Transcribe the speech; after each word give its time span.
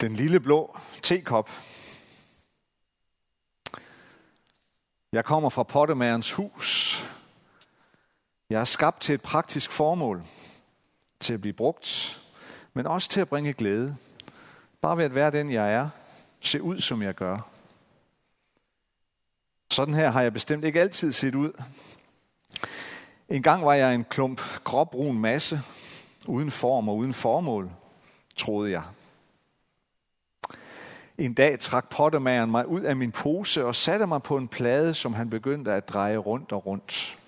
Den 0.00 0.14
lille 0.14 0.40
blå 0.40 0.78
tekop. 1.02 1.50
Jeg 5.12 5.24
kommer 5.24 5.50
fra 5.50 5.62
pottemagerens 5.62 6.32
hus. 6.32 7.04
Jeg 8.50 8.60
er 8.60 8.64
skabt 8.64 9.00
til 9.00 9.14
et 9.14 9.22
praktisk 9.22 9.70
formål. 9.70 10.22
Til 11.20 11.34
at 11.34 11.40
blive 11.40 11.52
brugt, 11.52 12.18
men 12.74 12.86
også 12.86 13.08
til 13.08 13.20
at 13.20 13.28
bringe 13.28 13.52
glæde. 13.52 13.96
Bare 14.80 14.96
ved 14.96 15.04
at 15.04 15.14
være 15.14 15.30
den, 15.30 15.52
jeg 15.52 15.72
er. 15.72 15.88
Se 16.40 16.62
ud, 16.62 16.80
som 16.80 17.02
jeg 17.02 17.14
gør. 17.14 17.38
Sådan 19.70 19.94
her 19.94 20.10
har 20.10 20.22
jeg 20.22 20.32
bestemt 20.32 20.64
ikke 20.64 20.80
altid 20.80 21.12
set 21.12 21.34
ud. 21.34 21.62
En 23.28 23.42
gang 23.42 23.64
var 23.64 23.74
jeg 23.74 23.94
en 23.94 24.04
klump 24.04 24.40
gråbrun 24.64 25.18
masse, 25.18 25.60
uden 26.26 26.50
form 26.50 26.88
og 26.88 26.96
uden 26.96 27.14
formål, 27.14 27.70
troede 28.36 28.70
jeg. 28.70 28.82
En 31.18 31.34
dag 31.34 31.60
trak 31.60 31.90
pottemageren 31.90 32.50
mig 32.50 32.66
ud 32.66 32.80
af 32.80 32.96
min 32.96 33.12
pose 33.12 33.64
og 33.64 33.74
satte 33.74 34.06
mig 34.06 34.22
på 34.22 34.36
en 34.36 34.48
plade, 34.48 34.94
som 34.94 35.14
han 35.14 35.30
begyndte 35.30 35.72
at 35.72 35.88
dreje 35.88 36.16
rundt 36.16 36.52
og 36.52 36.66
rundt. 36.66 37.18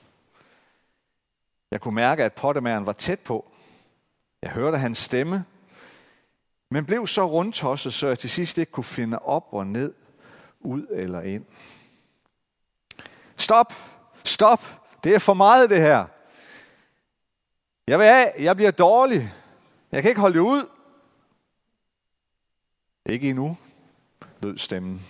Jeg 1.70 1.80
kunne 1.80 1.94
mærke, 1.94 2.24
at 2.24 2.32
pottemageren 2.32 2.86
var 2.86 2.92
tæt 2.92 3.20
på. 3.20 3.52
Jeg 4.42 4.50
hørte 4.50 4.78
hans 4.78 4.98
stemme, 4.98 5.44
men 6.70 6.86
blev 6.86 7.06
så 7.06 7.24
rundtosset, 7.24 7.94
så 7.94 8.08
jeg 8.08 8.18
til 8.18 8.30
sidst 8.30 8.58
ikke 8.58 8.72
kunne 8.72 8.84
finde 8.84 9.18
op 9.18 9.48
og 9.50 9.66
ned, 9.66 9.94
ud 10.60 10.86
eller 10.90 11.20
ind. 11.20 11.44
Stop! 13.36 13.74
Stop! 14.24 14.60
Det 15.04 15.14
er 15.14 15.18
for 15.18 15.34
meget 15.34 15.70
det 15.70 15.78
her. 15.78 16.06
Jeg 17.86 17.98
vil 17.98 18.04
af. 18.04 18.34
Jeg 18.38 18.56
bliver 18.56 18.70
dårlig. 18.70 19.32
Jeg 19.92 20.02
kan 20.02 20.08
ikke 20.08 20.20
holde 20.20 20.34
det 20.34 20.44
ud. 20.44 20.68
Ikke 23.06 23.30
endnu, 23.30 23.56
lød 24.40 24.58
stemmen. 24.58 25.02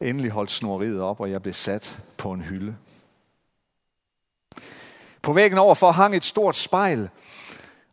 Endelig 0.00 0.30
holdt 0.30 0.50
snoriet 0.50 1.00
op, 1.00 1.20
og 1.20 1.30
jeg 1.30 1.42
blev 1.42 1.54
sat 1.54 1.98
på 2.16 2.32
en 2.32 2.42
hylde. 2.42 2.76
På 5.22 5.32
væggen 5.32 5.58
overfor 5.58 5.92
hang 5.92 6.16
et 6.16 6.24
stort 6.24 6.56
spejl, 6.56 7.08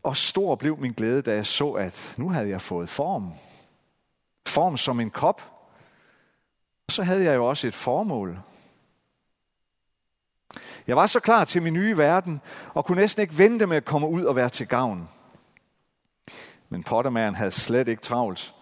og 0.04 0.18
stor 0.18 0.56
blev 0.56 0.78
min 0.78 0.92
glæde, 0.92 1.22
da 1.22 1.34
jeg 1.34 1.46
så, 1.46 1.72
at 1.72 2.14
nu 2.18 2.30
havde 2.30 2.50
jeg 2.50 2.62
fået 2.62 2.90
form. 2.90 3.34
Form 4.48 4.78
som 4.78 5.00
en 5.00 5.10
kop. 5.10 5.42
Og 6.88 6.94
så 6.94 7.04
havde 7.04 7.24
jeg 7.24 7.36
jo 7.36 7.46
også 7.46 7.68
et 7.68 7.76
formål. 7.76 8.40
Jeg 10.88 10.96
var 10.96 11.08
så 11.08 11.20
klar 11.20 11.44
til 11.44 11.62
min 11.62 11.74
nye 11.74 11.98
verden, 11.98 12.42
og 12.74 12.86
kunne 12.86 13.02
næsten 13.02 13.22
ikke 13.22 13.38
vente 13.38 13.66
med 13.66 13.78
at 13.78 13.86
komme 13.86 14.08
ud 14.08 14.24
og 14.24 14.36
være 14.36 14.50
til 14.50 14.68
gavn. 14.68 15.10
Men 16.70 16.84
pottermageren 16.84 17.36
havde 17.36 17.52
slet 17.52 17.88
ikke 17.88 18.02
travlt. 18.02 18.54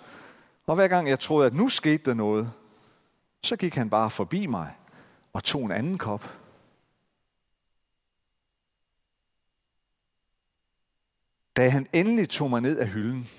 Og 0.67 0.75
hver 0.75 0.88
gang 0.88 1.09
jeg 1.09 1.19
troede, 1.19 1.47
at 1.47 1.53
nu 1.53 1.69
skete 1.69 2.03
der 2.05 2.13
noget, 2.13 2.52
så 3.44 3.55
gik 3.55 3.75
han 3.75 3.89
bare 3.89 4.11
forbi 4.11 4.45
mig 4.45 4.75
og 5.33 5.44
tog 5.44 5.66
en 5.66 5.72
anden 5.72 5.97
kop. 5.97 6.33
Da 11.55 11.69
han 11.69 11.88
endelig 11.94 12.30
tog 12.30 12.49
mig 12.49 12.61
ned 12.61 12.77
af 12.77 12.88
hylden, 12.88 13.30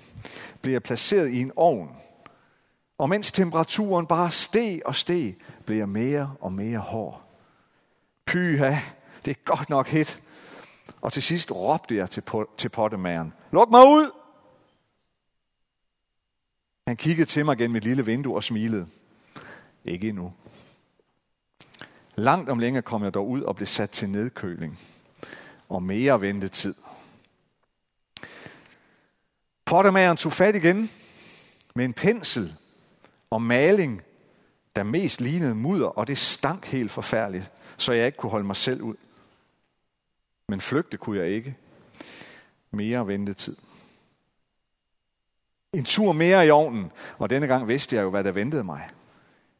blev 0.61 0.71
jeg 0.71 0.83
placeret 0.83 1.29
i 1.29 1.41
en 1.41 1.51
ovn. 1.55 1.97
Og 2.97 3.09
mens 3.09 3.31
temperaturen 3.31 4.07
bare 4.07 4.31
steg 4.31 4.81
og 4.85 4.95
steg, 4.95 5.35
blev 5.65 5.77
jeg 5.77 5.89
mere 5.89 6.35
og 6.41 6.53
mere 6.53 6.79
hård. 6.79 7.21
Pyha, 8.25 8.75
det 9.25 9.31
er 9.31 9.41
godt 9.45 9.69
nok 9.69 9.87
hit. 9.87 10.21
Og 11.01 11.13
til 11.13 11.23
sidst 11.23 11.51
råbte 11.51 11.95
jeg 11.95 12.09
til, 12.09 12.23
til 12.57 12.69
pottemageren, 12.69 13.33
luk 13.51 13.69
mig 13.69 13.83
ud! 13.83 14.16
Han 16.87 16.97
kiggede 16.97 17.29
til 17.29 17.45
mig 17.45 17.57
gennem 17.57 17.73
mit 17.73 17.83
lille 17.83 18.05
vindue 18.05 18.35
og 18.35 18.43
smilede. 18.43 18.87
Ikke 19.85 20.09
endnu. 20.09 20.33
Langt 22.15 22.49
om 22.49 22.59
længe 22.59 22.81
kom 22.81 23.03
jeg 23.03 23.13
dog 23.13 23.29
ud 23.29 23.41
og 23.41 23.55
blev 23.55 23.67
sat 23.67 23.89
til 23.89 24.09
nedkøling. 24.09 24.79
Og 25.69 25.83
mere 25.83 26.21
ventetid. 26.21 26.75
Pottemageren 29.65 30.17
tog 30.17 30.31
fat 30.31 30.55
igen 30.55 30.89
med 31.75 31.85
en 31.85 31.93
pensel 31.93 32.53
og 33.29 33.41
maling, 33.41 34.01
der 34.75 34.83
mest 34.83 35.21
lignede 35.21 35.55
mudder, 35.55 35.87
og 35.87 36.07
det 36.07 36.17
stank 36.17 36.65
helt 36.65 36.91
forfærdeligt 36.91 37.51
så 37.77 37.93
jeg 37.93 38.05
ikke 38.05 38.17
kunne 38.17 38.29
holde 38.29 38.47
mig 38.47 38.55
selv 38.55 38.81
ud. 38.81 38.95
Men 40.47 40.61
flygte 40.61 40.97
kunne 40.97 41.19
jeg 41.19 41.29
ikke. 41.29 41.57
Mere 42.71 43.07
ventetid. 43.07 43.55
En 45.73 45.83
tur 45.83 46.11
mere 46.11 46.47
i 46.47 46.49
ovnen, 46.49 46.91
og 47.17 47.29
denne 47.29 47.47
gang 47.47 47.67
vidste 47.67 47.95
jeg 47.95 48.03
jo, 48.03 48.09
hvad 48.09 48.23
der 48.23 48.31
ventede 48.31 48.63
mig. 48.63 48.89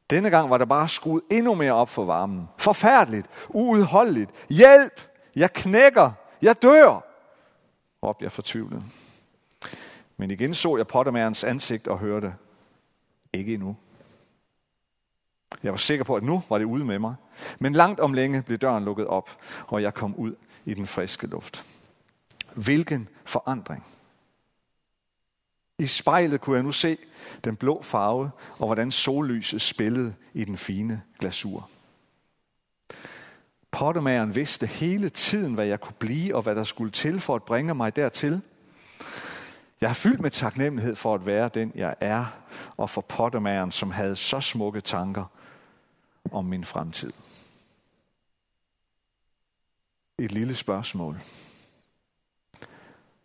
Denne 0.10 0.30
gang 0.30 0.50
var 0.50 0.58
der 0.58 0.66
bare 0.66 0.90
skruet 0.90 1.24
endnu 1.32 1.56
mere 1.56 1.74
op 1.74 1.90
for 1.90 2.06
varmen. 2.06 2.50
Forfærdeligt, 2.58 3.28
uudholdeligt. 3.50 4.32
Hjælp! 4.50 5.02
Jeg 5.36 5.54
knækker! 5.54 6.12
Jeg 6.42 6.62
dør! 6.62 7.04
råbte 8.04 8.24
jeg 8.24 8.32
fortvivlet. 8.32 8.84
Men 10.18 10.32
igen 10.32 10.54
så 10.54 10.78
jeg 10.78 10.88
pottermærens 10.88 11.44
ansigt 11.44 11.88
og 11.88 12.00
hørte, 12.00 12.34
ikke 13.34 13.54
endnu. 13.54 13.78
Jeg 15.64 15.72
var 15.72 15.78
sikker 15.78 16.06
på, 16.06 16.16
at 16.16 16.24
nu 16.24 16.44
var 16.50 16.58
det 16.58 16.66
ude 16.66 16.86
med 16.86 17.00
mig. 17.00 17.16
Men 17.60 17.74
langt 17.74 18.00
om 18.00 18.14
længe 18.14 18.42
blev 18.42 18.58
døren 18.58 18.86
lukket 18.86 19.08
op, 19.08 19.30
og 19.68 19.82
jeg 19.82 19.94
kom 19.94 20.16
ud 20.16 20.36
i 20.66 20.74
den 20.74 20.88
friske 20.88 21.28
luft. 21.28 21.66
Hvilken 22.54 23.10
forandring. 23.26 23.86
I 25.80 25.88
spejlet 25.88 26.42
kunne 26.42 26.56
jeg 26.56 26.64
nu 26.64 26.72
se 26.72 26.98
den 27.44 27.56
blå 27.56 27.82
farve, 27.82 28.32
og 28.60 28.66
hvordan 28.66 28.92
sollyset 28.92 29.62
spillede 29.62 30.16
i 30.34 30.46
den 30.46 30.58
fine 30.58 31.02
glasur. 31.20 31.70
Pottemageren 33.72 34.36
vidste 34.36 34.66
hele 34.66 35.10
tiden, 35.10 35.54
hvad 35.54 35.66
jeg 35.66 35.82
kunne 35.82 35.96
blive, 36.00 36.36
og 36.36 36.42
hvad 36.42 36.56
der 36.56 36.64
skulle 36.64 36.92
til 36.92 37.20
for 37.20 37.36
at 37.36 37.44
bringe 37.44 37.74
mig 37.74 37.96
dertil. 37.96 38.42
Jeg 39.82 39.90
er 39.90 39.94
fyldt 39.94 40.20
med 40.20 40.32
taknemmelighed 40.32 40.96
for 40.96 41.16
at 41.16 41.26
være 41.26 41.50
den, 41.54 41.72
jeg 41.76 41.96
er, 42.00 42.26
og 42.78 42.90
for 42.90 43.02
pottemageren, 43.02 43.72
som 43.72 43.92
havde 43.92 44.16
så 44.16 44.40
smukke 44.40 44.82
tanker 44.82 45.26
om 46.32 46.46
min 46.46 46.66
fremtid. 46.66 47.14
Et 50.20 50.32
lille 50.32 50.56
spørgsmål. 50.56 51.22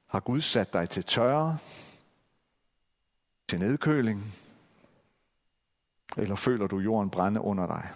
Har 0.07 0.21
Gud 0.21 0.41
sat 0.41 0.73
dig 0.73 0.91
til 0.91 1.05
tørre, 1.05 1.59
til 3.53 3.61
nedkøling, 3.61 4.35
eller 6.17 6.35
føler 6.35 6.67
du 6.67 6.79
jorden 6.79 7.11
brænde 7.11 7.41
under 7.41 7.67
dig? 7.67 7.89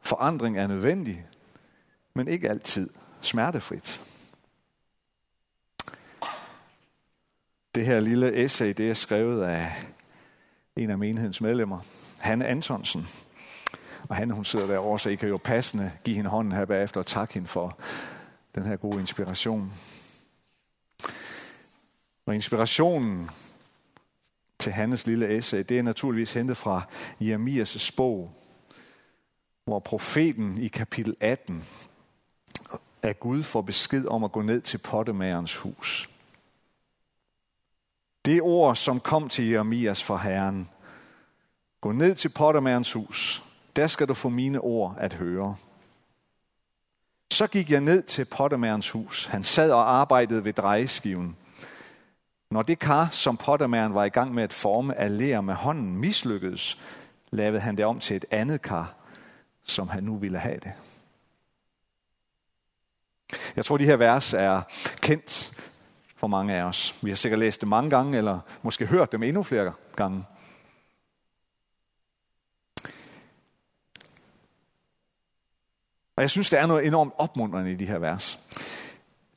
Forandring 0.00 0.58
er 0.58 0.66
nødvendig, 0.66 1.26
men 2.14 2.28
ikke 2.28 2.50
altid 2.50 2.90
smertefrit. 3.20 4.00
Det 7.74 7.86
her 7.86 8.00
lille 8.00 8.44
essay, 8.44 8.74
det 8.76 8.90
er 8.90 8.94
skrevet 8.94 9.44
af 9.44 9.86
en 10.76 10.90
af 10.90 10.98
menighedens 10.98 11.40
medlemmer, 11.40 11.80
Hanne 12.20 12.46
Antonsen. 12.46 13.06
Og 14.08 14.16
Hanne, 14.16 14.34
hun 14.34 14.44
sidder 14.44 14.66
derovre, 14.66 14.98
så 14.98 15.10
I 15.10 15.14
kan 15.14 15.28
jo 15.28 15.36
passende 15.36 15.92
give 16.04 16.16
hende 16.16 16.30
hånden 16.30 16.52
her 16.52 16.64
bagefter 16.64 17.00
og 17.00 17.06
takke 17.06 17.34
hende 17.34 17.48
for 17.48 17.78
den 18.54 18.64
her 18.64 18.76
gode 18.76 19.00
inspiration. 19.00 19.72
Og 22.26 22.34
inspirationen 22.34 23.30
til 24.64 24.72
Hannes 24.72 25.06
lille 25.06 25.36
essay, 25.36 25.64
det 25.68 25.78
er 25.78 25.82
naturligvis 25.82 26.32
hentet 26.32 26.56
fra 26.56 26.82
Jeremias' 27.20 27.94
bog, 27.96 28.32
hvor 29.64 29.78
profeten 29.78 30.58
i 30.58 30.68
kapitel 30.68 31.16
18 31.20 31.64
af 33.02 33.20
Gud 33.20 33.42
får 33.42 33.62
besked 33.62 34.06
om 34.06 34.24
at 34.24 34.32
gå 34.32 34.42
ned 34.42 34.60
til 34.60 34.78
pottemagerens 34.78 35.56
hus. 35.56 36.10
Det 38.24 38.42
ord, 38.42 38.76
som 38.76 39.00
kom 39.00 39.28
til 39.28 39.48
Jeremias 39.48 40.02
fra 40.02 40.16
Herren, 40.16 40.68
Gå 41.84 41.92
ned 41.92 42.14
til 42.14 42.28
pottermærens 42.28 42.92
hus. 42.92 43.42
Der 43.76 43.86
skal 43.86 44.08
du 44.08 44.14
få 44.14 44.28
mine 44.28 44.60
ord 44.60 44.96
at 44.98 45.12
høre. 45.12 45.56
Så 47.32 47.46
gik 47.46 47.70
jeg 47.70 47.80
ned 47.80 48.02
til 48.02 48.24
pottermærens 48.24 48.90
hus. 48.90 49.26
Han 49.26 49.44
sad 49.44 49.70
og 49.70 49.90
arbejdede 49.90 50.44
ved 50.44 50.52
drejeskiven. 50.52 51.36
Når 52.54 52.62
det 52.62 52.78
kar, 52.78 53.08
som 53.12 53.36
pottermæren 53.36 53.94
var 53.94 54.04
i 54.04 54.08
gang 54.08 54.34
med 54.34 54.42
at 54.42 54.52
forme 54.52 54.94
af 54.94 55.18
ler 55.18 55.40
med 55.40 55.54
hånden, 55.54 55.96
mislykkedes, 55.96 56.78
lavede 57.30 57.60
han 57.60 57.76
det 57.76 57.84
om 57.84 58.00
til 58.00 58.16
et 58.16 58.24
andet 58.30 58.62
kar, 58.62 58.94
som 59.64 59.88
han 59.88 60.04
nu 60.04 60.16
ville 60.16 60.38
have 60.38 60.60
det. 60.60 60.72
Jeg 63.56 63.64
tror, 63.64 63.76
de 63.76 63.84
her 63.84 63.96
vers 63.96 64.34
er 64.34 64.62
kendt 65.00 65.52
for 66.16 66.26
mange 66.26 66.54
af 66.54 66.62
os. 66.62 66.98
Vi 67.02 67.10
har 67.10 67.16
sikkert 67.16 67.38
læst 67.38 67.60
dem 67.60 67.68
mange 67.68 67.90
gange, 67.90 68.18
eller 68.18 68.40
måske 68.62 68.86
hørt 68.86 69.12
dem 69.12 69.22
endnu 69.22 69.42
flere 69.42 69.72
gange. 69.96 70.24
Og 76.16 76.22
jeg 76.22 76.30
synes, 76.30 76.50
der 76.50 76.60
er 76.60 76.66
noget 76.66 76.86
enormt 76.86 77.12
opmuntrende 77.16 77.72
i 77.72 77.76
de 77.76 77.86
her 77.86 77.98
vers. 77.98 78.38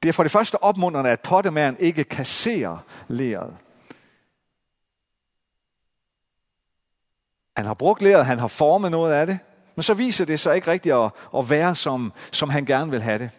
Det 0.04 0.10
er 0.10 0.14
for 0.14 0.24
det 0.24 0.32
første 0.32 0.64
opmuntrende, 0.64 1.10
at 1.10 1.20
pottemæren 1.20 1.78
ikke 1.80 2.04
kasserer 2.04 2.78
læret. 3.08 3.58
Han 7.58 7.66
har 7.66 7.74
brugt 7.74 8.02
leret, 8.02 8.26
han 8.26 8.40
har 8.40 8.48
formet 8.48 8.92
noget 8.92 9.14
af 9.14 9.28
det, 9.28 9.40
men 9.76 9.84
så 9.84 9.94
viser 9.94 10.26
det 10.26 10.40
sig 10.40 10.56
ikke 10.56 10.72
rigtigt 10.72 10.96
at, 10.96 11.12
at 11.38 11.50
være, 11.50 11.76
som, 11.76 12.14
som 12.32 12.50
han 12.50 12.66
gerne 12.66 12.92
vil 12.92 13.02
have 13.02 13.20
det. 13.20 13.30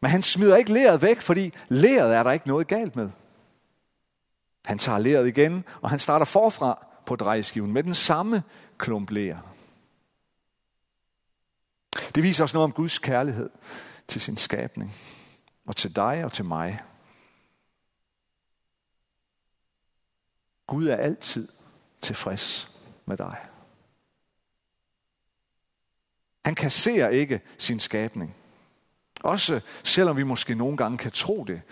Men 0.00 0.10
han 0.10 0.22
smider 0.22 0.56
ikke 0.56 0.72
leret 0.72 1.02
væk, 1.02 1.20
fordi 1.20 1.52
leret 1.68 2.14
er 2.14 2.22
der 2.22 2.30
ikke 2.30 2.48
noget 2.48 2.66
galt 2.66 2.96
med. 2.96 3.10
Han 4.64 4.78
tager 4.78 4.98
leret 4.98 5.28
igen, 5.28 5.64
og 5.80 5.90
han 5.90 5.98
starter 5.98 6.26
forfra 6.26 6.86
på 7.06 7.16
drejeskiven 7.16 7.72
med 7.72 7.82
den 7.82 7.94
samme 7.94 8.42
klump 8.78 9.10
ler. 9.10 9.36
Det 12.14 12.22
viser 12.22 12.44
os 12.44 12.54
noget 12.54 12.64
om 12.64 12.72
Guds 12.72 12.98
kærlighed 12.98 13.50
til 14.08 14.20
sin 14.20 14.36
skabning, 14.36 14.94
og 15.66 15.76
til 15.76 15.96
dig 15.96 16.24
og 16.24 16.32
til 16.32 16.44
mig. 16.44 16.80
Gud 20.70 20.86
er 20.86 20.96
altid 20.96 21.48
tilfreds 22.00 22.76
med 23.06 23.16
dig. 23.16 23.36
Han 26.44 26.54
kasserer 26.54 27.08
ikke 27.08 27.40
sin 27.58 27.80
skabning. 27.80 28.36
Også 29.20 29.60
selvom 29.84 30.16
vi 30.16 30.22
måske 30.22 30.54
nogle 30.54 30.76
gange 30.76 30.98
kan 30.98 31.10
tro 31.10 31.44
det, 31.44 31.62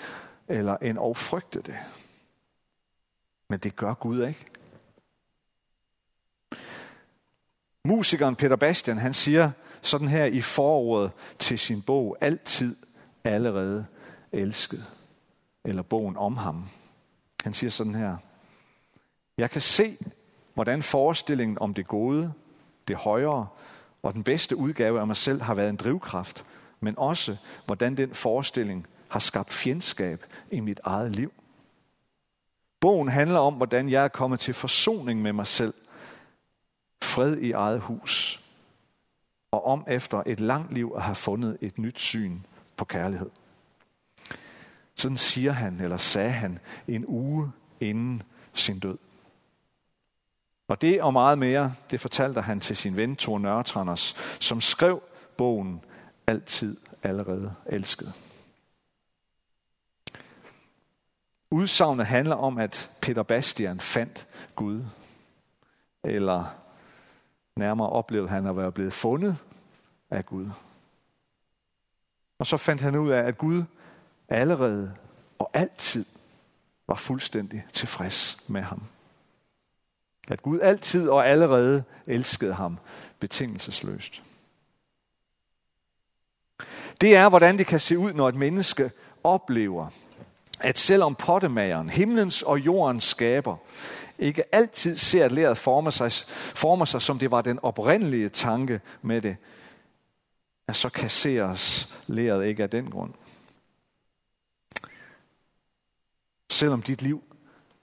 eller 0.49 0.77
en 0.77 1.15
frygte 1.15 1.63
det. 1.63 1.77
Men 3.49 3.59
det 3.59 3.77
gør 3.77 3.95
Gud 3.95 4.27
ikke. 4.27 4.47
Musikeren 7.85 8.37
Peter 8.37 8.57
Bastian, 8.57 8.99
han 8.99 9.15
siger 9.15 9.51
sådan 9.83 10.09
her 10.09 10.25
i 10.25 10.41
forordet 10.41 11.13
til 11.39 11.59
sin 11.59 11.83
bog, 11.83 12.17
altid 12.21 12.77
allerede 13.25 13.87
elsket, 14.33 14.85
eller 15.65 15.83
bogen 15.83 16.17
om 16.17 16.37
ham. 16.37 16.69
Han 17.45 17.55
siger 17.55 17.71
sådan 17.71 17.95
her, 17.95 18.17
jeg 19.39 19.51
kan 19.51 19.61
se, 19.61 19.97
hvordan 20.55 20.83
forestillingen 20.83 21.59
om 21.59 21.75
det 21.75 21.87
gode, 21.87 22.33
det 22.89 22.97
højere 22.97 23.47
og 24.03 24.15
den 24.15 24.25
bedste 24.25 24.57
udgave 24.57 25.01
af 25.01 25.07
mig 25.07 25.17
selv 25.17 25.43
har 25.43 25.55
været 25.55 25.71
en 25.71 25.77
drivkraft, 25.77 26.45
men 26.81 26.99
også 26.99 27.37
hvordan 27.67 27.97
den 27.97 28.15
forestilling 28.15 28.87
har 29.09 29.19
skabt 29.21 29.53
fjendskab 29.53 30.25
i 30.51 30.61
mit 30.61 30.81
eget 30.85 31.17
liv. 31.17 31.33
Bogen 32.81 33.09
handler 33.09 33.39
om, 33.39 33.55
hvordan 33.55 33.89
jeg 33.89 34.05
er 34.05 34.09
kommet 34.09 34.41
til 34.41 34.55
forsoning 34.55 35.23
med 35.23 35.33
mig 35.33 35.47
selv, 35.47 35.75
fred 37.03 37.37
i 37.37 37.53
eget 37.53 37.81
hus, 37.81 38.45
og 39.51 39.67
om 39.67 39.85
efter 39.89 40.23
et 40.27 40.41
langt 40.41 40.75
liv 40.75 40.93
at 40.97 41.03
have 41.03 41.15
fundet 41.15 41.59
et 41.61 41.79
nyt 41.79 42.01
syn 42.01 42.39
på 42.77 42.85
kærlighed. 42.85 43.31
Sådan 44.95 45.19
siger 45.19 45.53
han, 45.53 45.81
eller 45.81 45.97
sagde 45.97 46.31
han, 46.31 46.59
en 46.89 47.05
uge 47.07 47.53
inden 47.81 48.23
sin 48.53 48.79
død. 48.79 48.99
Og 50.69 50.81
det 50.81 51.03
og 51.03 51.13
meget 51.13 51.39
mere, 51.39 51.75
det 51.91 52.01
fortalte 52.01 52.41
han 52.41 52.61
til 52.61 52.77
sin 52.77 52.97
ven 52.97 53.17
Thor 53.17 53.39
Nørretranders, 53.39 54.17
som 54.41 54.61
skrev 54.61 55.03
bogen 55.37 55.85
Altid 56.27 56.77
allerede 57.03 57.55
elsket. 57.67 58.13
Udsagnet 61.51 62.07
handler 62.07 62.37
om, 62.37 62.59
at 62.59 62.91
Peter 63.01 63.23
Bastian 63.23 63.81
fandt 63.81 64.27
Gud. 64.55 64.85
Eller 66.05 66.45
nærmere 67.57 67.89
oplevede 67.89 68.29
han 68.29 68.47
at 68.47 68.57
være 68.57 68.73
blevet 68.73 68.93
fundet 68.93 69.37
af 70.11 70.27
Gud. 70.27 70.51
Og 72.39 72.47
så 72.47 72.57
fandt 72.57 72.83
han 72.83 72.97
ud 72.97 73.11
af, 73.11 73.23
at 73.23 73.39
Gud 73.39 73.65
allerede 74.29 74.95
og 75.39 75.51
altid 75.55 76.05
var 76.87 76.95
fuldstændig 76.95 77.65
tilfreds 77.73 78.37
med 78.49 78.63
ham. 78.63 78.83
At 80.31 80.43
Gud 80.43 80.61
altid 80.61 81.09
og 81.09 81.29
allerede 81.29 81.85
elskede 82.07 82.55
ham 82.55 82.79
betingelsesløst. 83.21 84.23
Det 87.01 87.17
er, 87.17 87.29
hvordan 87.29 87.59
det 87.59 87.67
kan 87.67 87.81
se 87.81 87.99
ud, 87.99 88.13
når 88.13 88.29
et 88.29 88.35
menneske 88.35 88.91
oplever, 89.25 89.89
at 90.61 90.79
selvom 90.79 91.15
pottemageren, 91.15 91.89
himlens 91.89 92.43
og 92.43 92.59
jordens 92.59 93.05
skaber, 93.05 93.57
ikke 94.19 94.55
altid 94.55 94.97
ser, 94.97 95.25
at 95.25 95.33
læret 95.33 95.59
former 95.59 95.91
sig, 95.91 96.13
former 96.55 96.85
sig, 96.85 97.03
som 97.03 97.19
det 97.19 97.31
var 97.31 97.43
den 97.43 97.59
oprindelige 97.63 98.29
tanke 98.29 98.81
med 99.03 99.21
det, 99.21 99.37
at 100.69 100.77
så 100.77 100.89
kasseres 100.89 101.95
læret 102.07 102.47
ikke 102.47 102.63
af 102.63 102.71
den 102.71 102.91
grund. 102.91 103.15
Selvom 106.51 106.83
dit 106.83 107.03
liv 107.03 107.23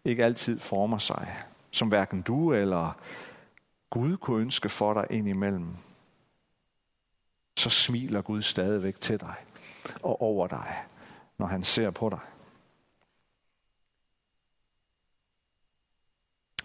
ikke 0.06 0.25
altid 0.25 0.59
former 0.59 0.97
sig, 0.97 1.45
som 1.75 1.88
hverken 1.88 2.22
du 2.22 2.54
eller 2.54 2.98
Gud 3.89 4.18
kunne 4.18 4.42
ønske 4.42 4.69
for 4.69 4.94
dig 4.94 5.07
indimellem, 5.10 5.75
så 7.57 7.69
smiler 7.69 8.22
Gud 8.22 8.42
stadigvæk 8.42 9.00
til 9.00 9.19
dig 9.19 9.36
og 10.04 10.22
over 10.22 10.48
dig, 10.48 10.83
når 11.38 11.45
han 11.45 11.63
ser 11.63 11.92
på 11.92 12.10
dig. 12.10 12.19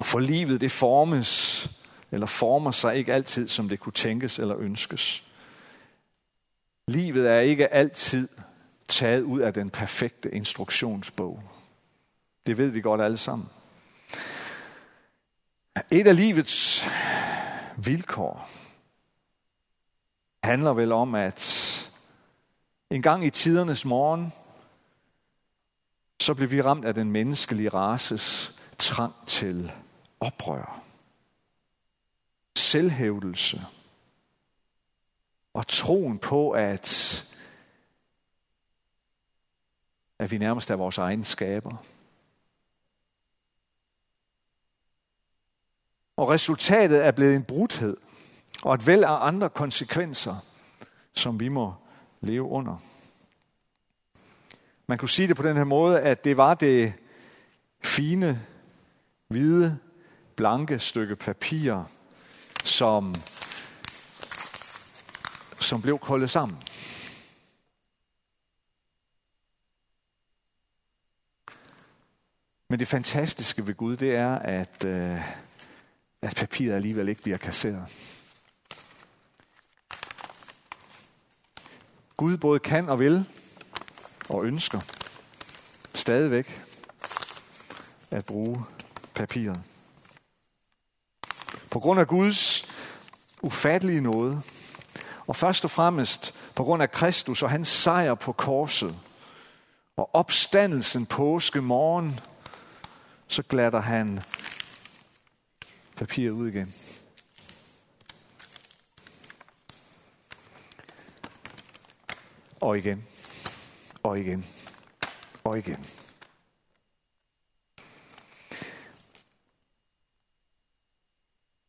For 0.02 0.18
livet 0.18 0.60
det 0.60 0.72
formes 0.72 1.66
eller 2.10 2.26
former 2.26 2.70
sig 2.70 2.96
ikke 2.96 3.14
altid, 3.14 3.48
som 3.48 3.68
det 3.68 3.80
kunne 3.80 3.92
tænkes 3.92 4.38
eller 4.38 4.56
ønskes. 4.56 5.32
Livet 6.88 7.30
er 7.30 7.40
ikke 7.40 7.72
altid 7.72 8.28
taget 8.88 9.22
ud 9.22 9.40
af 9.40 9.54
den 9.54 9.70
perfekte 9.70 10.34
instruktionsbog. 10.34 11.42
Det 12.46 12.58
ved 12.58 12.70
vi 12.70 12.80
godt 12.80 13.00
alle 13.00 13.16
sammen. 13.16 13.48
Et 15.90 16.06
af 16.06 16.16
livets 16.16 16.84
vilkår 17.76 18.50
handler 20.44 20.72
vel 20.72 20.92
om, 20.92 21.14
at 21.14 21.66
en 22.90 23.02
gang 23.02 23.24
i 23.24 23.30
tidernes 23.30 23.84
morgen, 23.84 24.32
så 26.20 26.34
blev 26.34 26.50
vi 26.50 26.62
ramt 26.62 26.84
af 26.84 26.94
den 26.94 27.10
menneskelige 27.10 27.68
races 27.68 28.56
trang 28.78 29.12
til 29.26 29.72
oprør, 30.20 30.82
selvhævdelse 32.56 33.60
og 35.54 35.66
troen 35.66 36.18
på, 36.18 36.50
at, 36.50 36.88
at 40.18 40.30
vi 40.30 40.38
nærmest 40.38 40.70
er 40.70 40.76
vores 40.76 40.98
egne 40.98 41.24
skaber. 41.24 41.76
Og 46.20 46.28
resultatet 46.28 47.06
er 47.06 47.10
blevet 47.10 47.36
en 47.36 47.44
brudhed 47.44 47.96
og 48.62 48.74
et 48.74 48.86
væld 48.86 49.04
af 49.04 49.26
andre 49.26 49.50
konsekvenser, 49.50 50.36
som 51.14 51.40
vi 51.40 51.48
må 51.48 51.74
leve 52.20 52.42
under. 52.42 52.76
Man 54.86 54.98
kunne 54.98 55.08
sige 55.08 55.28
det 55.28 55.36
på 55.36 55.42
den 55.42 55.56
her 55.56 55.64
måde, 55.64 56.00
at 56.00 56.24
det 56.24 56.36
var 56.36 56.54
det 56.54 56.92
fine, 57.84 58.46
hvide, 59.28 59.78
blanke 60.36 60.78
stykke 60.78 61.16
papir, 61.16 61.82
som, 62.64 63.14
som 65.60 65.82
blev 65.82 65.98
koldet 65.98 66.30
sammen. 66.30 66.58
Men 72.68 72.78
det 72.78 72.88
fantastiske 72.88 73.66
ved 73.66 73.74
Gud, 73.74 73.96
det 73.96 74.16
er, 74.16 74.34
at, 74.34 74.84
øh, 74.84 75.49
at 76.22 76.36
papiret 76.36 76.74
alligevel 76.74 77.08
ikke 77.08 77.22
bliver 77.22 77.38
kasseret. 77.38 77.86
Gud 82.16 82.36
både 82.36 82.58
kan 82.58 82.88
og 82.88 83.00
vil 83.00 83.24
og 84.28 84.44
ønsker 84.44 84.80
stadigvæk 85.94 86.62
at 88.10 88.24
bruge 88.24 88.64
papiret. 89.14 89.62
På 91.70 91.80
grund 91.80 92.00
af 92.00 92.06
Guds 92.06 92.70
ufattelige 93.42 94.00
nåde, 94.00 94.42
og 95.26 95.36
først 95.36 95.64
og 95.64 95.70
fremmest 95.70 96.34
på 96.54 96.64
grund 96.64 96.82
af 96.82 96.92
Kristus 96.92 97.42
og 97.42 97.50
hans 97.50 97.68
sejr 97.68 98.14
på 98.14 98.32
korset, 98.32 98.96
og 99.96 100.14
opstandelsen 100.14 101.06
påske 101.06 101.60
morgen, 101.60 102.20
så 103.28 103.42
glatter 103.42 103.80
han 103.80 104.20
papiret 106.00 106.30
ud 106.30 106.48
igen. 106.48 106.74
Og 112.60 112.78
igen. 112.78 113.04
Og 114.02 114.18
igen. 114.18 114.46
Og 115.44 115.58
igen. 115.58 115.86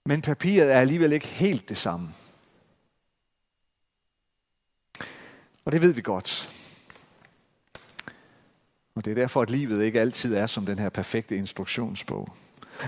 Men 0.06 0.22
papiret 0.22 0.72
er 0.72 0.80
alligevel 0.80 1.14
ikke 1.14 1.28
helt 1.28 1.70
det 1.70 1.78
samme. 1.78 2.10
Og 5.66 5.72
det 5.72 5.82
ved 5.82 5.94
vi 5.94 6.02
godt. 6.02 6.50
Og 8.96 9.06
det 9.06 9.12
er 9.12 9.16
derfor, 9.16 9.42
at 9.42 9.50
livet 9.50 9.84
ikke 9.84 10.02
altid 10.02 10.36
er 10.36 10.48
som 10.48 10.66
den 10.66 10.80
her 10.80 10.90
perfekte 10.90 11.36
instruktionsbog. 11.36 12.36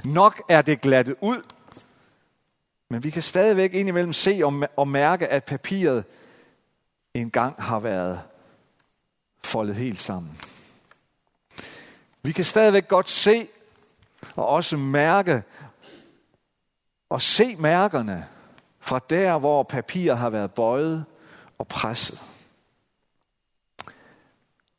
Nok 0.06 0.42
er 0.50 0.62
det 0.62 0.82
glattet 0.82 1.16
ud 1.22 1.44
Men 2.94 3.04
vi 3.04 3.10
kan 3.10 3.22
stadigvæk 3.22 3.74
indimellem 3.74 4.14
se 4.14 4.42
og 4.76 4.88
mærke, 4.88 5.28
at 5.28 5.44
papiret 5.44 6.06
engang 7.14 7.64
har 7.64 7.80
været 7.80 8.22
foldet 9.44 9.76
helt 9.76 10.00
sammen. 10.00 10.40
Vi 12.24 12.32
kan 12.32 12.46
stadigvæk 12.46 12.88
godt 12.88 13.10
se 13.10 13.48
og 14.36 14.48
også 14.48 14.78
mærke 14.78 15.44
og 17.10 17.22
se 17.22 17.56
mærkerne 17.56 18.28
fra 18.80 19.00
der, 19.10 19.38
hvor 19.38 19.64
papiret 19.64 20.18
har 20.18 20.30
været 20.30 20.54
bøjet 20.54 21.06
og 21.58 21.68
presset. 21.68 22.24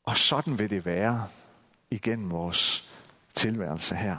Og 0.05 0.17
sådan 0.17 0.59
vil 0.59 0.71
det 0.71 0.87
være 0.87 1.29
igennem 1.91 2.31
vores 2.31 2.91
tilværelse 3.35 3.95
her. 3.95 4.17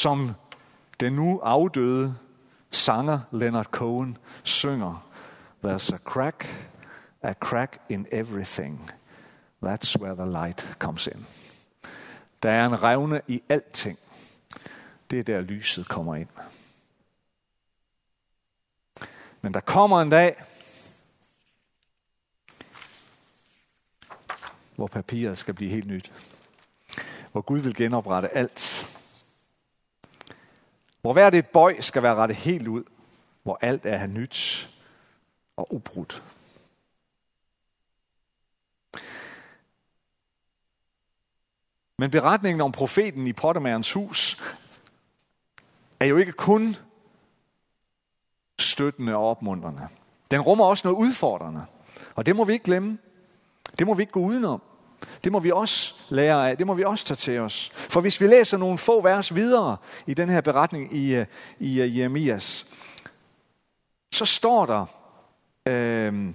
Som 0.00 0.34
den 1.00 1.12
nu 1.12 1.40
afdøde 1.40 2.16
sanger 2.70 3.20
Leonard 3.32 3.64
Cohen 3.64 4.18
synger, 4.44 5.06
There's 5.64 5.94
a 5.94 5.98
crack, 5.98 6.46
a 7.22 7.32
crack 7.32 7.80
in 7.88 8.06
everything. 8.12 8.90
That's 9.64 9.98
where 10.00 10.14
the 10.14 10.26
light 10.26 10.76
comes 10.78 11.06
in. 11.06 11.26
Der 12.42 12.50
er 12.50 12.66
en 12.66 12.82
revne 12.82 13.20
i 13.28 13.42
alting. 13.48 13.98
Det 15.10 15.18
er 15.18 15.22
der 15.22 15.40
lyset 15.40 15.88
kommer 15.88 16.14
ind. 16.14 16.28
Men 19.40 19.54
der 19.54 19.60
kommer 19.60 20.02
en 20.02 20.10
dag, 20.10 20.42
hvor 24.76 24.86
papiret 24.86 25.38
skal 25.38 25.54
blive 25.54 25.70
helt 25.70 25.86
nyt. 25.86 26.12
Hvor 27.32 27.40
Gud 27.40 27.58
vil 27.58 27.74
genoprette 27.74 28.36
alt. 28.36 28.79
Hvor 31.00 31.12
hvert 31.12 31.34
et 31.34 31.46
bøj 31.46 31.80
skal 31.80 32.02
være 32.02 32.14
rettet 32.14 32.36
helt 32.36 32.68
ud. 32.68 32.84
Hvor 33.42 33.58
alt 33.60 33.86
er 33.86 34.06
nyt 34.06 34.70
og 35.56 35.74
ubrudt. 35.74 36.22
Men 41.98 42.10
beretningen 42.10 42.60
om 42.60 42.72
profeten 42.72 43.26
i 43.26 43.32
Pottermærens 43.32 43.92
hus 43.92 44.42
er 46.00 46.06
jo 46.06 46.16
ikke 46.16 46.32
kun 46.32 46.76
støttende 48.58 49.16
og 49.16 49.30
opmuntrende. 49.30 49.88
Den 50.30 50.40
rummer 50.40 50.64
også 50.64 50.88
noget 50.88 50.98
udfordrende. 50.98 51.66
Og 52.14 52.26
det 52.26 52.36
må 52.36 52.44
vi 52.44 52.52
ikke 52.52 52.64
glemme. 52.64 52.98
Det 53.78 53.86
må 53.86 53.94
vi 53.94 54.02
ikke 54.02 54.12
gå 54.12 54.20
udenom. 54.20 54.62
Det 55.24 55.32
må 55.32 55.40
vi 55.40 55.50
også 55.50 55.94
lære 56.08 56.50
af. 56.50 56.56
Det 56.56 56.66
må 56.66 56.74
vi 56.74 56.84
også 56.84 57.04
tage 57.04 57.16
til 57.16 57.38
os. 57.38 57.70
For 57.74 58.00
hvis 58.00 58.20
vi 58.20 58.26
læser 58.26 58.56
nogle 58.56 58.78
få 58.78 59.02
vers 59.02 59.34
videre 59.34 59.76
i 60.06 60.14
den 60.14 60.28
her 60.28 60.40
beretning 60.40 60.96
i, 60.96 61.14
øh, 61.14 61.26
i 61.58 61.80
øh, 61.80 61.98
Jeremias, 61.98 62.66
så 64.12 64.24
står 64.24 64.66
der, 64.66 64.86
øh, 65.66 66.34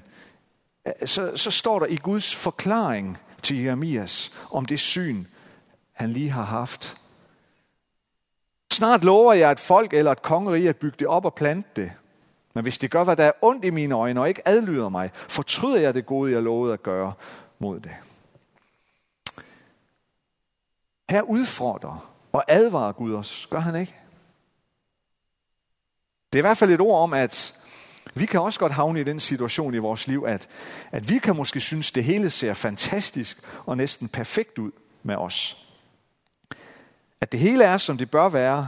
så, 1.06 1.38
så 1.38 1.52
står 1.52 1.80
der 1.80 1.86
i 1.86 1.96
Guds 1.96 2.36
forklaring 2.36 3.18
til 3.44 3.64
Jeremias 3.64 4.32
om 4.52 4.66
det 4.66 4.80
syn, 4.80 5.26
han 5.94 6.12
lige 6.12 6.30
har 6.30 6.44
haft. 6.44 6.98
Snart 8.74 9.04
lover 9.04 9.34
jeg 9.34 9.52
et 9.52 9.60
folk 9.60 9.94
eller 9.94 10.12
et 10.12 10.22
kongerige 10.22 10.70
at 10.70 10.78
bygge 10.78 10.96
det 11.00 11.08
op 11.08 11.26
og 11.26 11.34
plante 11.34 11.70
det. 11.76 11.92
Men 12.54 12.64
hvis 12.64 12.78
det 12.78 12.92
gør, 12.92 13.04
hvad 13.04 13.16
der 13.16 13.24
er 13.24 13.32
ondt 13.42 13.66
i 13.66 13.70
mine 13.70 13.96
øjne 13.96 14.22
og 14.22 14.30
ikke 14.30 14.48
adlyder 14.48 14.90
mig, 14.90 15.10
fortryder 15.16 15.82
jeg 15.82 15.94
det 15.94 16.06
gode, 16.06 16.32
jeg 16.32 16.44
lovede 16.44 16.74
at 16.74 16.84
gøre 16.84 17.14
mod 17.60 17.80
det. 17.80 17.92
Her 21.10 21.22
udfordrer 21.22 22.12
og 22.32 22.44
advarer 22.48 22.92
Gud 22.92 23.14
os. 23.14 23.48
Gør 23.50 23.60
han 23.60 23.76
ikke? 23.76 23.96
Det 26.34 26.40
er 26.40 26.42
i 26.44 26.48
hvert 26.48 26.58
fald 26.58 26.72
et 26.72 26.82
ord 26.82 27.04
om, 27.04 27.14
at 27.14 27.54
vi 28.14 28.26
kan 28.26 28.42
også 28.42 28.60
godt 28.60 28.72
havne 28.72 29.02
i 29.02 29.04
den 29.04 29.20
situation 29.20 29.74
i 29.74 29.78
vores 29.78 30.08
liv, 30.08 30.24
at, 30.28 30.50
at 30.92 31.10
vi 31.10 31.20
kan 31.20 31.36
måske 31.36 31.60
synes, 31.60 31.92
det 31.92 32.04
hele 32.04 32.30
ser 32.30 32.54
fantastisk 32.54 33.42
og 33.66 33.78
næsten 33.78 34.08
perfekt 34.08 34.58
ud 34.58 34.72
med 35.04 35.16
os. 35.16 35.70
At 37.22 37.32
det 37.32 37.40
hele 37.40 37.64
er, 37.64 37.78
som 37.78 37.98
det 37.98 38.12
bør 38.12 38.30
være, 38.30 38.68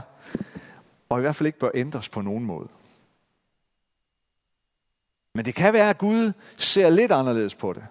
og 1.08 1.18
i 1.18 1.20
hvert 1.20 1.36
fald 1.36 1.46
ikke 1.46 1.58
bør 1.58 1.70
ændres 1.74 2.08
på 2.08 2.20
nogen 2.20 2.44
måde. 2.44 2.68
Men 5.34 5.44
det 5.44 5.54
kan 5.54 5.72
være, 5.72 5.90
at 5.90 5.98
Gud 5.98 6.32
ser 6.56 6.90
lidt 6.90 7.12
anderledes 7.12 7.54
på 7.54 7.72
det. 7.72 7.86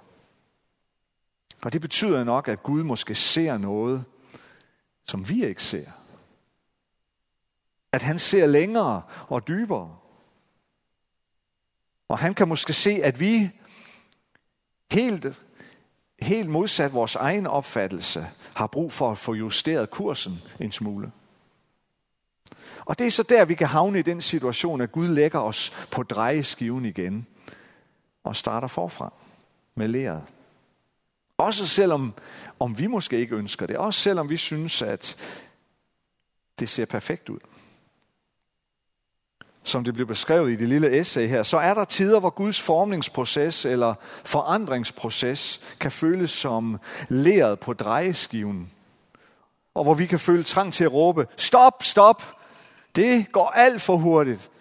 Og 1.62 1.74
det 1.74 1.82
betyder 1.82 2.24
nok, 2.24 2.48
at 2.48 2.63
Gud 2.63 2.84
måske 2.84 3.16
ser 3.16 3.58
noget, 3.58 4.06
som 5.10 5.30
vi 5.30 5.46
ikke 5.46 5.64
ser. 5.64 5.86
At 7.92 8.02
han 8.02 8.20
ser 8.20 8.46
længere 8.46 9.02
og 9.28 9.48
dybere. 9.48 9.98
Og 12.08 12.18
han 12.18 12.34
kan 12.34 12.48
måske 12.48 12.74
se, 12.74 12.92
at 13.04 13.20
vi 13.20 13.52
helt, 14.92 15.44
helt 16.22 16.50
modsat 16.50 16.94
vores 16.94 17.16
egen 17.16 17.48
opfattelse 17.48 18.28
har 18.56 18.68
brug 18.68 18.92
for 18.92 19.12
at 19.12 19.18
få 19.18 19.34
justeret 19.34 19.90
kursen 19.90 20.42
en 20.60 20.72
smule. 20.72 21.12
Og 22.86 23.00
det 23.00 23.08
er 23.08 23.12
så 23.12 23.24
der, 23.24 23.46
vi 23.46 23.56
kan 23.56 23.68
havne 23.68 24.00
i 24.00 24.02
den 24.02 24.22
situation, 24.22 24.82
at 24.82 24.92
Gud 24.92 25.08
lægger 25.08 25.40
os 25.40 25.88
på 25.92 26.04
drejeskiven 26.04 26.86
igen 26.86 27.28
og 28.24 28.36
starter 28.36 28.68
forfra 28.68 29.14
med 29.76 29.88
læret. 29.88 30.24
Også 31.38 31.67
selvom 31.67 32.13
om 32.60 32.79
vi 32.79 32.88
måske 32.88 33.20
ikke 33.20 33.36
ønsker 33.36 33.65
det. 33.65 33.77
Også 33.77 34.00
selvom 34.00 34.29
vi 34.29 34.38
synes, 34.38 34.82
at 34.82 35.17
det 36.60 36.70
ser 36.70 36.86
perfekt 36.86 37.29
ud. 37.29 37.39
Som 39.63 39.84
det 39.84 39.94
blev 39.94 40.08
beskrevet 40.08 40.51
i 40.51 40.56
det 40.56 40.67
lille 40.67 41.00
essay 41.00 41.27
her, 41.27 41.44
så 41.44 41.58
er 41.58 41.74
der 41.74 41.86
tider, 41.86 42.20
hvor 42.20 42.29
Guds 42.29 42.62
formningsproces 42.62 43.65
eller 43.65 43.94
forandringsproces 44.25 45.75
kan 45.79 45.91
føles 45.91 46.32
som 46.32 46.79
læret 47.10 47.60
på 47.60 47.74
drejeskiven. 47.74 48.72
Og 49.74 49.84
hvor 49.84 49.94
vi 49.94 50.06
kan 50.06 50.20
føle 50.20 50.44
trang 50.44 50.74
til 50.74 50.84
at 50.84 50.94
råbe, 50.94 51.27
stop, 51.38 51.84
stop, 51.84 52.24
det 52.96 53.32
går 53.32 53.50
alt 53.50 53.82
for 53.82 53.98
hurtigt. 53.98 54.51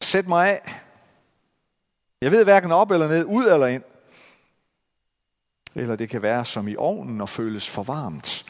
Sæt 0.00 0.26
mig 0.26 0.48
af. 0.48 0.80
Jeg 2.20 2.30
ved 2.30 2.44
hverken 2.44 2.72
op 2.72 2.90
eller 2.90 3.08
ned, 3.08 3.24
ud 3.24 3.44
eller 3.44 3.66
ind. 3.66 3.82
Eller 5.74 5.96
det 5.96 6.08
kan 6.08 6.22
være 6.22 6.44
som 6.44 6.68
i 6.68 6.76
ovnen 6.76 7.20
og 7.20 7.28
føles 7.28 7.68
for 7.68 7.82
varmt 7.82 8.44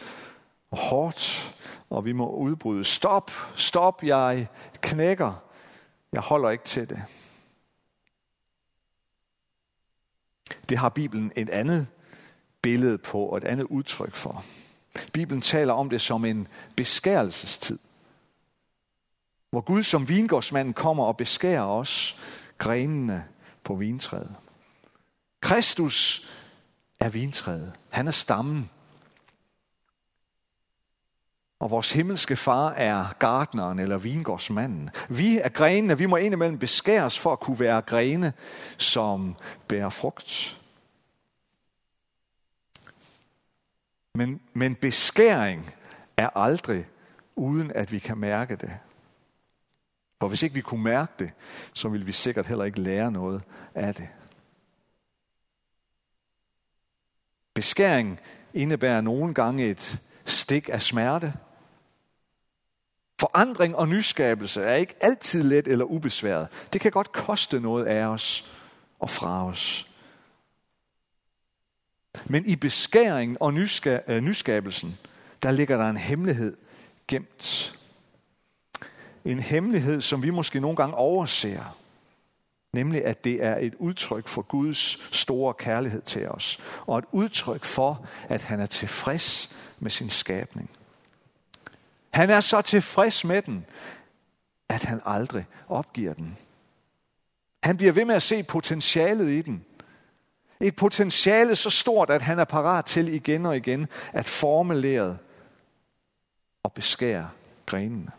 og 0.70 0.78
hårdt, 0.78 1.54
og 1.90 2.04
vi 2.04 2.12
må 2.12 2.30
udbryde, 2.34 2.84
stop, 2.84 3.30
stop, 3.56 4.02
jeg 4.02 4.48
knækker, 4.80 5.42
jeg 6.12 6.20
holder 6.20 6.50
ikke 6.50 6.64
til 6.64 6.88
det. 6.88 7.02
Det 10.68 10.78
har 10.78 10.88
Bibelen 10.88 11.32
et 11.36 11.50
andet 11.50 11.86
billede 12.62 12.98
på 12.98 13.18
og 13.18 13.36
et 13.36 13.44
andet 13.44 13.64
udtryk 13.64 14.14
for. 14.14 14.44
Bibelen 15.12 15.40
taler 15.40 15.72
om 15.72 15.90
det 15.90 16.00
som 16.00 16.24
en 16.24 16.48
beskærelsestid, 16.76 17.78
hvor 19.50 19.60
Gud 19.60 19.82
som 19.82 20.08
vingårdsmanden 20.08 20.74
kommer 20.74 21.04
og 21.04 21.16
beskærer 21.16 21.62
os 21.62 22.20
grenene 22.58 23.24
på 23.64 23.74
vintræet. 23.74 24.34
Kristus 25.40 26.28
er 27.00 27.09
vintræet. 27.09 27.73
Han 27.88 28.09
er 28.09 28.12
stammen. 28.12 28.71
Og 31.59 31.71
vores 31.71 31.92
himmelske 31.92 32.37
far 32.37 32.71
er 32.71 33.12
gardneren 33.19 33.78
eller 33.78 33.99
vingårdsmanden. 33.99 34.90
Vi 35.09 35.38
er 35.38 35.49
grenene, 35.49 35.99
vi 35.99 36.07
må 36.07 36.16
indimellem 36.16 36.59
beskæres 36.59 37.19
for 37.19 37.33
at 37.33 37.40
kunne 37.40 37.61
være 37.61 37.83
grene, 37.83 38.33
som 38.78 39.37
bærer 39.69 39.90
frugt. 39.90 40.61
Men, 44.14 44.40
men 44.52 44.75
beskæring 44.75 45.75
er 46.16 46.28
aldrig 46.37 46.87
uden 47.37 47.73
at 47.73 47.92
vi 47.92 47.99
kan 47.99 48.19
mærke 48.19 48.57
det. 48.57 48.73
For 50.21 50.28
hvis 50.28 50.42
ikke 50.42 50.54
vi 50.54 50.61
kunne 50.61 50.83
mærke 50.83 51.12
det, 51.19 51.30
så 51.75 51.88
ville 51.88 52.07
vi 52.07 52.12
sikkert 52.12 52.47
heller 52.47 52.64
ikke 52.64 52.80
lære 52.80 53.12
noget 53.12 53.42
af 53.75 53.95
det. 53.95 54.09
Beskæring 57.61 58.21
indebærer 58.55 59.00
nogle 59.00 59.35
gange 59.35 59.71
et 59.71 59.99
stik 60.25 60.69
af 60.73 60.83
smerte. 60.83 61.33
Forandring 63.19 63.76
og 63.76 63.88
nyskabelse 63.88 64.62
er 64.62 64.75
ikke 64.75 64.95
altid 65.00 65.43
let 65.43 65.69
eller 65.69 65.85
ubesværet. 65.85 66.49
Det 66.73 66.81
kan 66.81 66.90
godt 66.90 67.12
koste 67.12 67.61
noget 67.61 67.85
af 67.85 68.05
os 68.05 68.55
og 68.99 69.11
fra 69.11 69.47
os. 69.47 69.90
Men 72.25 72.47
i 72.47 72.57
beskæringen 72.57 73.37
og 73.40 73.52
øh, 74.07 74.21
nyskabelsen, 74.21 74.99
der 75.43 75.50
ligger 75.50 75.76
der 75.76 75.90
en 75.90 75.97
hemmelighed 75.97 76.57
gemt. 77.09 77.79
En 79.25 79.40
hemmelighed, 79.40 80.00
som 80.00 80.23
vi 80.23 80.31
måske 80.31 80.61
nogle 80.61 80.76
gange 80.76 80.95
overser. 80.95 81.76
Nemlig 82.72 83.04
at 83.04 83.24
det 83.24 83.44
er 83.44 83.56
et 83.56 83.74
udtryk 83.78 84.28
for 84.28 84.42
Guds 84.42 85.16
store 85.16 85.54
kærlighed 85.54 86.02
til 86.02 86.28
os. 86.28 86.58
Og 86.86 86.98
et 86.98 87.04
udtryk 87.12 87.64
for, 87.64 88.06
at 88.28 88.42
han 88.42 88.60
er 88.60 88.66
tilfreds 88.66 89.56
med 89.78 89.90
sin 89.90 90.10
skabning. 90.10 90.70
Han 92.10 92.30
er 92.30 92.40
så 92.40 92.62
tilfreds 92.62 93.24
med 93.24 93.42
den, 93.42 93.66
at 94.68 94.84
han 94.84 95.00
aldrig 95.04 95.46
opgiver 95.68 96.14
den. 96.14 96.36
Han 97.62 97.76
bliver 97.76 97.92
ved 97.92 98.04
med 98.04 98.14
at 98.14 98.22
se 98.22 98.42
potentialet 98.42 99.28
i 99.28 99.42
den. 99.42 99.64
Et 100.60 100.76
potentiale 100.76 101.56
så 101.56 101.70
stort, 101.70 102.10
at 102.10 102.22
han 102.22 102.38
er 102.38 102.44
parat 102.44 102.84
til 102.84 103.08
igen 103.08 103.46
og 103.46 103.56
igen 103.56 103.86
at 104.12 104.28
forme 104.28 105.18
og 106.62 106.72
beskære 106.72 107.30
grenene. 107.66 108.10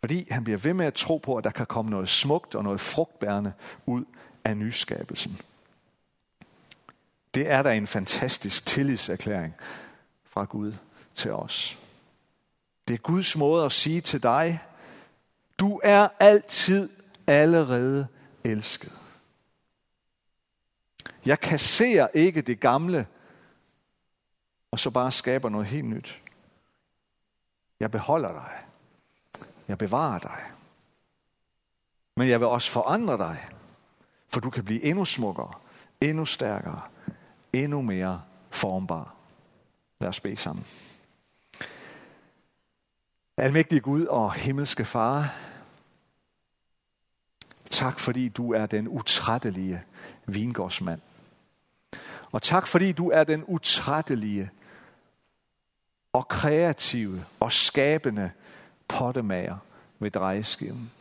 Fordi 0.00 0.28
han 0.30 0.44
bliver 0.44 0.58
ved 0.58 0.74
med 0.74 0.86
at 0.86 0.94
tro 0.94 1.16
på, 1.18 1.36
at 1.36 1.44
der 1.44 1.50
kan 1.50 1.66
komme 1.66 1.90
noget 1.90 2.08
smukt 2.08 2.54
og 2.54 2.64
noget 2.64 2.80
frugtbærende 2.80 3.52
ud 3.86 4.04
af 4.44 4.56
nyskabelsen. 4.56 5.40
Det 7.34 7.50
er 7.50 7.62
da 7.62 7.76
en 7.76 7.86
fantastisk 7.86 8.66
tillidserklæring 8.66 9.54
fra 10.24 10.44
Gud 10.44 10.72
til 11.14 11.32
os. 11.32 11.78
Det 12.88 12.94
er 12.94 12.98
Guds 12.98 13.36
måde 13.36 13.64
at 13.64 13.72
sige 13.72 14.00
til 14.00 14.22
dig, 14.22 14.62
du 15.60 15.80
er 15.84 16.08
altid 16.20 16.90
allerede 17.26 18.08
elsket. 18.44 18.92
Jeg 21.24 21.40
kasserer 21.40 22.08
ikke 22.14 22.40
det 22.40 22.60
gamle, 22.60 23.06
og 24.70 24.78
så 24.78 24.90
bare 24.90 25.12
skaber 25.12 25.48
noget 25.48 25.66
helt 25.66 25.86
nyt. 25.86 26.22
Jeg 27.80 27.90
beholder 27.90 28.32
dig. 28.32 28.67
Jeg 29.68 29.78
bevarer 29.78 30.18
dig. 30.18 30.38
Men 32.16 32.28
jeg 32.28 32.40
vil 32.40 32.48
også 32.48 32.70
forandre 32.70 33.18
dig, 33.18 33.48
for 34.28 34.40
du 34.40 34.50
kan 34.50 34.64
blive 34.64 34.82
endnu 34.82 35.04
smukkere, 35.04 35.52
endnu 36.00 36.24
stærkere, 36.24 36.80
endnu 37.52 37.82
mere 37.82 38.22
formbar. 38.50 39.14
Lad 40.00 40.08
os 40.08 40.20
bede 40.20 40.36
sammen. 40.36 40.66
Almægtige 43.36 43.80
Gud 43.80 44.04
og 44.04 44.32
himmelske 44.32 44.84
Far, 44.84 45.34
tak 47.70 47.98
fordi 47.98 48.28
du 48.28 48.52
er 48.52 48.66
den 48.66 48.88
utrættelige 48.88 49.82
vingårdsmand. 50.26 51.00
Og 52.32 52.42
tak 52.42 52.66
fordi 52.66 52.92
du 52.92 53.10
er 53.10 53.24
den 53.24 53.44
utrættelige 53.46 54.50
og 56.12 56.28
kreative 56.28 57.24
og 57.40 57.52
skabende 57.52 58.30
pottemager 58.88 59.58
ved 59.98 60.10
drejeskiven. 60.10 60.92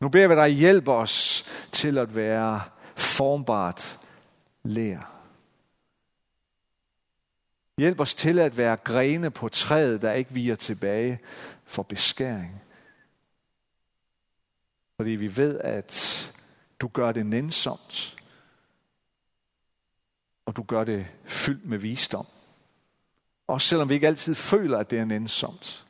Nu 0.00 0.08
beder 0.08 0.28
vi 0.28 0.34
dig 0.34 0.48
hjælpe 0.48 0.92
os 0.92 1.44
til 1.72 1.98
at 1.98 2.16
være 2.16 2.62
formbart 2.96 3.98
lær. 4.62 5.20
Hjælp 7.78 8.00
os 8.00 8.14
til 8.14 8.38
at 8.38 8.56
være 8.56 8.76
grene 8.76 9.30
på 9.30 9.48
træet, 9.48 10.02
der 10.02 10.12
ikke 10.12 10.34
viger 10.34 10.54
tilbage 10.54 11.20
for 11.64 11.82
beskæring. 11.82 12.62
Fordi 14.96 15.10
vi 15.10 15.36
ved, 15.36 15.58
at 15.58 16.32
du 16.80 16.88
gør 16.88 17.12
det 17.12 17.26
nænsomt, 17.26 18.16
og 20.46 20.56
du 20.56 20.62
gør 20.62 20.84
det 20.84 21.06
fyldt 21.24 21.66
med 21.66 21.78
visdom. 21.78 22.26
Og 23.50 23.60
selvom 23.60 23.88
vi 23.88 23.94
ikke 23.94 24.06
altid 24.06 24.34
føler, 24.34 24.78
at 24.78 24.90
det 24.90 24.98
er 24.98 25.04
nænsomt. 25.04 25.86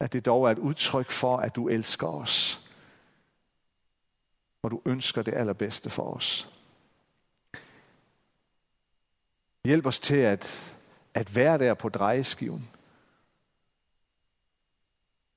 At 0.00 0.12
det 0.12 0.26
dog 0.26 0.46
er 0.46 0.50
et 0.50 0.58
udtryk 0.58 1.10
for, 1.10 1.36
at 1.36 1.56
du 1.56 1.68
elsker 1.68 2.06
os. 2.06 2.68
Og 4.62 4.70
du 4.70 4.82
ønsker 4.84 5.22
det 5.22 5.34
allerbedste 5.34 5.90
for 5.90 6.14
os. 6.14 6.48
Hjælp 9.64 9.86
os 9.86 10.00
til 10.00 10.16
at, 10.16 10.74
at 11.14 11.36
være 11.36 11.58
der 11.58 11.74
på 11.74 11.88
drejeskiven. 11.88 12.70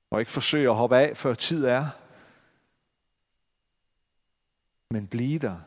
Og 0.09 0.19
ikke 0.19 0.31
forsøge 0.31 0.69
at 0.69 0.75
hoppe 0.75 0.97
af, 0.97 1.17
før 1.17 1.33
tid 1.33 1.65
er. 1.65 1.89
Men 4.89 5.07
blive 5.07 5.39
der 5.39 5.59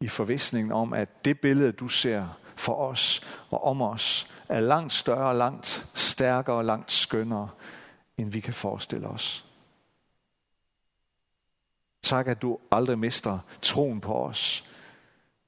i 0.00 0.08
forvisningen 0.08 0.72
om, 0.72 0.92
at 0.92 1.24
det 1.24 1.40
billede, 1.40 1.72
du 1.72 1.88
ser 1.88 2.39
for 2.60 2.74
os 2.74 3.20
og 3.50 3.64
om 3.64 3.82
os, 3.82 4.26
er 4.48 4.60
langt 4.60 4.92
større, 4.92 5.36
langt 5.36 5.90
stærkere 5.94 6.56
og 6.56 6.64
langt 6.64 6.92
skønnere, 6.92 7.48
end 8.18 8.30
vi 8.30 8.40
kan 8.40 8.54
forestille 8.54 9.08
os. 9.08 9.44
Tak, 12.02 12.26
at 12.26 12.42
du 12.42 12.58
aldrig 12.70 12.98
mister 12.98 13.38
troen 13.62 14.00
på 14.00 14.14
os. 14.14 14.64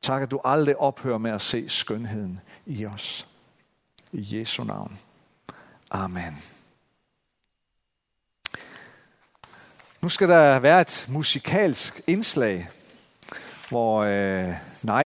Tak, 0.03 0.23
at 0.23 0.31
du 0.31 0.41
aldrig 0.45 0.77
ophører 0.77 1.19
med 1.19 1.31
at 1.31 1.41
se 1.41 1.69
skønheden 1.69 2.41
i 2.67 2.87
os. 2.87 3.29
I 4.13 4.39
Jesu 4.39 4.65
navn. 4.65 4.99
Amen. 5.91 6.43
Nu 10.01 10.09
skal 10.09 10.29
der 10.29 10.59
være 10.59 10.81
et 10.81 11.07
musikalsk 11.09 12.01
indslag, 12.07 12.69
hvor 13.69 14.03
øh, 14.03 14.55
nej, 14.83 15.03